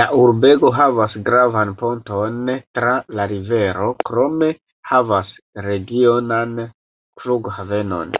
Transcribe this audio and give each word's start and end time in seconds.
La 0.00 0.04
urbego 0.24 0.68
havas 0.74 1.14
gravan 1.28 1.72
ponton 1.80 2.52
tra 2.78 2.92
la 3.20 3.26
rivero 3.32 3.86
krome 4.10 4.50
havas 4.90 5.32
regionan 5.68 6.54
flughavenon. 7.24 8.14